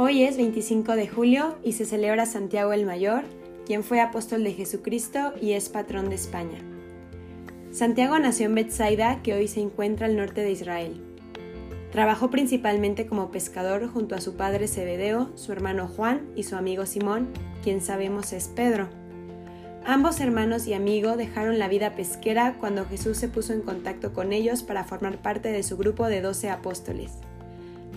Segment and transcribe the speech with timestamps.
[0.00, 3.24] Hoy es 25 de julio y se celebra Santiago el Mayor,
[3.66, 6.60] quien fue apóstol de Jesucristo y es patrón de España.
[7.72, 11.02] Santiago nació en Bethsaida, que hoy se encuentra al norte de Israel.
[11.90, 16.86] Trabajó principalmente como pescador junto a su padre Zebedeo, su hermano Juan y su amigo
[16.86, 17.26] Simón,
[17.64, 18.88] quien sabemos es Pedro.
[19.84, 24.32] Ambos hermanos y amigo dejaron la vida pesquera cuando Jesús se puso en contacto con
[24.32, 27.14] ellos para formar parte de su grupo de doce apóstoles.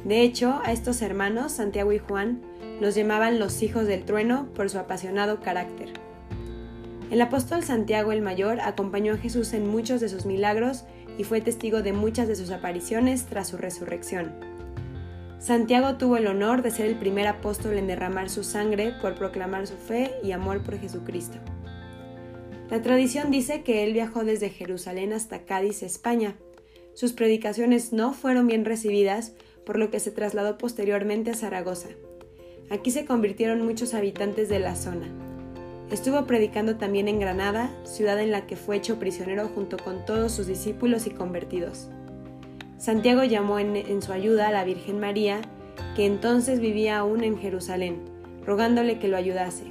[0.05, 2.41] De hecho, a estos hermanos, Santiago y Juan,
[2.80, 5.94] los llamaban los hijos del trueno por su apasionado carácter.
[7.12, 10.85] El apóstol Santiago el Mayor acompañó a Jesús en muchos de sus milagros
[11.18, 14.32] y fue testigo de muchas de sus apariciones tras su resurrección.
[15.38, 19.68] Santiago tuvo el honor de ser el primer apóstol en derramar su sangre por proclamar
[19.68, 21.38] su fe y amor por Jesucristo.
[22.70, 26.38] La tradición dice que él viajó desde Jerusalén hasta Cádiz, España.
[26.94, 29.34] Sus predicaciones no fueron bien recibidas,
[29.71, 31.87] por lo que se trasladó posteriormente a Zaragoza.
[32.70, 35.07] Aquí se convirtieron muchos habitantes de la zona.
[35.90, 40.34] Estuvo predicando también en Granada, ciudad en la que fue hecho prisionero junto con todos
[40.34, 41.87] sus discípulos y convertidos.
[42.79, 45.40] Santiago llamó en, su ayuda a la Virgen María,
[45.96, 48.01] que entonces vivía aún en Jerusalén,
[48.46, 49.63] rogándole que lo ayudase.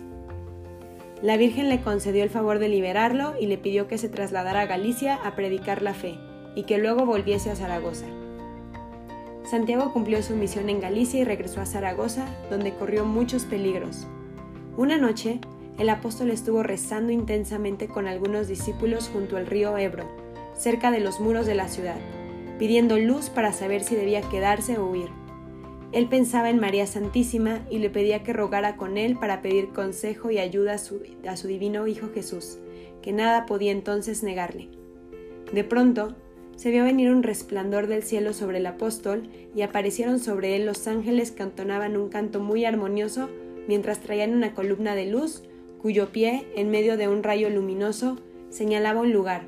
[1.20, 4.66] La Virgen le concedió el favor de liberarlo y le pidió que se trasladara a
[4.66, 6.14] Galicia a predicar la fe,
[6.55, 8.06] y que luego volviese a Zaragoza.
[9.51, 14.06] Santiago cumplió su misión en Galicia y regresó a Zaragoza, donde corrió muchos peligros.
[14.77, 15.41] Una noche,
[15.77, 20.05] el apóstol estuvo rezando intensamente con algunos discípulos junto al río Ebro,
[20.55, 21.97] cerca de los muros de la ciudad,
[22.61, 25.09] pidiendo luz para saber si debía quedarse o huir.
[25.91, 30.31] Él pensaba en María Santísima y le pedía que rogara con él para pedir consejo
[30.31, 32.59] y ayuda a su, a su divino Hijo Jesús,
[33.03, 34.69] que nada podía entonces negarle.
[35.53, 36.15] De pronto,
[36.61, 40.86] se vio venir un resplandor del cielo sobre el apóstol y aparecieron sobre él los
[40.86, 43.30] ángeles que entonaban un canto muy armonioso
[43.66, 45.43] mientras traían una columna de luz
[45.81, 48.19] cuyo pie, en medio de un rayo luminoso,
[48.50, 49.41] señalaba un lugar,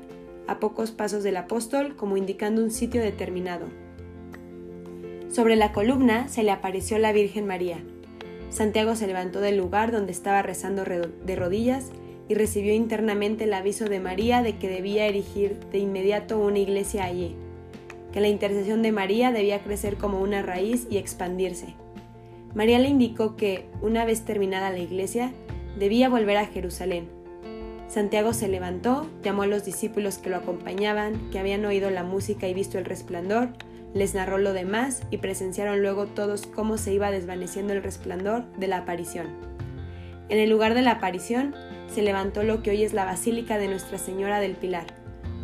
[0.47, 3.67] a pocos pasos del apóstol, como indicando un sitio determinado.
[5.29, 7.77] Sobre la columna se le apareció la Virgen María.
[8.49, 11.91] Santiago se levantó del lugar donde estaba rezando de rodillas
[12.27, 17.05] y recibió internamente el aviso de María de que debía erigir de inmediato una iglesia
[17.05, 17.35] allí,
[18.11, 21.75] que la intercesión de María debía crecer como una raíz y expandirse.
[22.53, 25.31] María le indicó que, una vez terminada la iglesia,
[25.77, 27.09] debía volver a Jerusalén.
[27.87, 32.47] Santiago se levantó, llamó a los discípulos que lo acompañaban, que habían oído la música
[32.47, 33.49] y visto el resplandor,
[33.93, 38.67] les narró lo demás y presenciaron luego todos cómo se iba desvaneciendo el resplandor de
[38.67, 39.52] la aparición.
[40.29, 41.53] En el lugar de la aparición,
[41.93, 44.87] se levantó lo que hoy es la Basílica de Nuestra Señora del Pilar,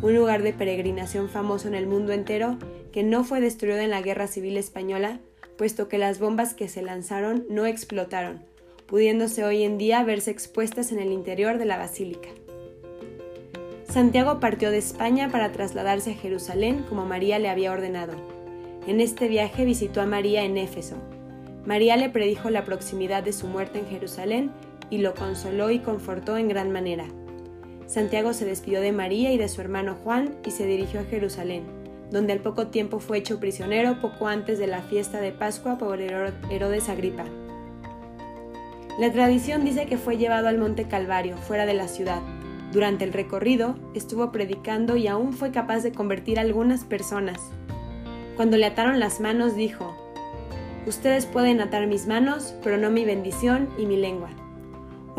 [0.01, 2.57] un lugar de peregrinación famoso en el mundo entero
[2.91, 5.19] que no fue destruido en la Guerra Civil Española,
[5.57, 8.41] puesto que las bombas que se lanzaron no explotaron,
[8.87, 12.29] pudiéndose hoy en día verse expuestas en el interior de la basílica.
[13.87, 18.13] Santiago partió de España para trasladarse a Jerusalén como María le había ordenado.
[18.87, 20.95] En este viaje visitó a María en Éfeso.
[21.65, 24.51] María le predijo la proximidad de su muerte en Jerusalén
[24.89, 27.05] y lo consoló y confortó en gran manera.
[27.85, 31.63] Santiago se despidió de María y de su hermano Juan y se dirigió a Jerusalén,
[32.11, 35.99] donde al poco tiempo fue hecho prisionero poco antes de la fiesta de Pascua por
[35.99, 37.25] Herodes Agripa.
[38.99, 42.21] La tradición dice que fue llevado al monte Calvario, fuera de la ciudad.
[42.71, 47.39] Durante el recorrido estuvo predicando y aún fue capaz de convertir a algunas personas.
[48.35, 49.95] Cuando le ataron las manos dijo,
[50.85, 54.29] Ustedes pueden atar mis manos, pero no mi bendición y mi lengua.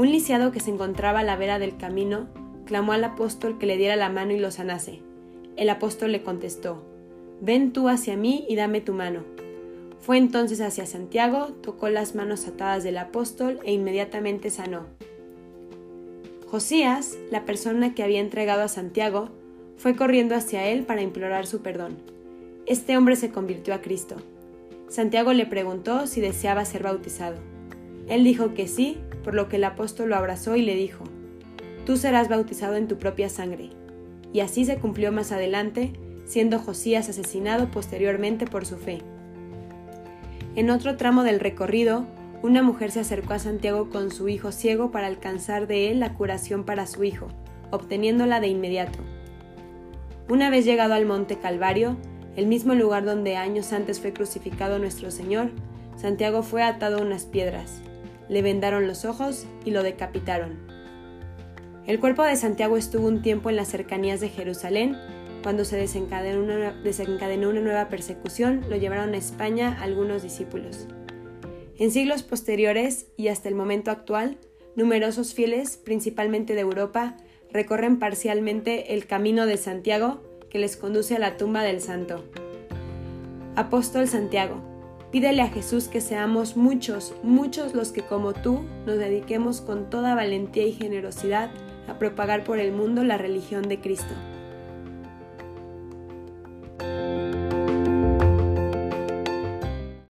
[0.00, 2.26] Un lisiado que se encontraba a la vera del camino
[2.64, 5.02] clamó al apóstol que le diera la mano y lo sanase.
[5.58, 6.82] El apóstol le contestó,
[7.42, 9.24] Ven tú hacia mí y dame tu mano.
[10.00, 14.86] Fue entonces hacia Santiago, tocó las manos atadas del apóstol e inmediatamente sanó.
[16.50, 19.28] Josías, la persona que había entregado a Santiago,
[19.76, 21.98] fue corriendo hacia él para implorar su perdón.
[22.64, 24.16] Este hombre se convirtió a Cristo.
[24.88, 27.36] Santiago le preguntó si deseaba ser bautizado.
[28.10, 31.04] Él dijo que sí por lo que el apóstol lo abrazó y le dijo,
[31.86, 33.70] Tú serás bautizado en tu propia sangre.
[34.32, 35.92] Y así se cumplió más adelante,
[36.26, 38.98] siendo Josías asesinado posteriormente por su fe.
[40.56, 42.04] En otro tramo del recorrido,
[42.42, 46.14] una mujer se acercó a Santiago con su hijo ciego para alcanzar de él la
[46.14, 47.28] curación para su hijo,
[47.70, 48.98] obteniéndola de inmediato.
[50.28, 51.96] Una vez llegado al monte Calvario,
[52.34, 55.50] el mismo lugar donde años antes fue crucificado nuestro Señor,
[55.96, 57.82] Santiago fue atado a unas piedras
[58.30, 60.58] le vendaron los ojos y lo decapitaron.
[61.86, 64.96] El cuerpo de Santiago estuvo un tiempo en las cercanías de Jerusalén.
[65.42, 66.40] Cuando se desencadenó
[67.48, 70.86] una, nueva persecución, lo llevaron a España algunos discípulos.
[71.76, 74.38] En siglos posteriores y hasta el momento actual,
[74.76, 77.16] numerosos fieles, principalmente de Europa,
[77.50, 82.24] recorren parcialmente el camino de Santiago que les conduce a la tumba del santo.
[83.56, 84.69] Apóstol Santiago,
[85.10, 90.14] pídele a Jesús que seamos muchos, muchos los que como tú nos dediquemos con toda
[90.14, 91.50] valentía y generosidad
[91.88, 94.14] a propagar por el mundo la religión de Cristo.